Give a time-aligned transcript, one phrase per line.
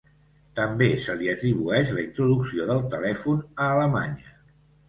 [0.59, 4.37] També se li atribueix la introducció del telèfon a Alemanya.